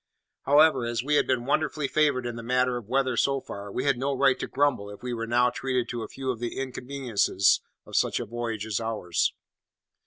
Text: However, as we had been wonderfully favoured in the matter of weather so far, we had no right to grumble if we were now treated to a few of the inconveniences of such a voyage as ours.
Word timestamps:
However, 0.47 0.83
as 0.87 1.03
we 1.03 1.13
had 1.13 1.27
been 1.27 1.45
wonderfully 1.45 1.87
favoured 1.87 2.25
in 2.25 2.35
the 2.35 2.41
matter 2.41 2.75
of 2.75 2.87
weather 2.87 3.15
so 3.15 3.39
far, 3.39 3.71
we 3.71 3.83
had 3.83 3.99
no 3.99 4.15
right 4.15 4.39
to 4.39 4.47
grumble 4.47 4.89
if 4.89 5.03
we 5.03 5.13
were 5.13 5.27
now 5.27 5.51
treated 5.51 5.87
to 5.89 6.01
a 6.01 6.07
few 6.07 6.31
of 6.31 6.39
the 6.39 6.57
inconveniences 6.57 7.61
of 7.85 7.95
such 7.95 8.19
a 8.19 8.25
voyage 8.25 8.65
as 8.65 8.79
ours. 8.81 9.31